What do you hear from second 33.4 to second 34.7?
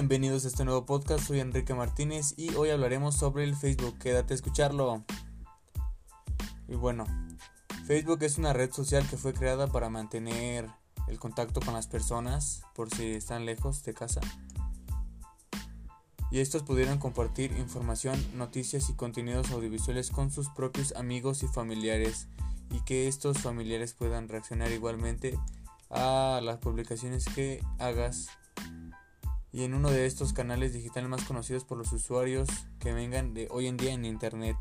hoy en día en internet.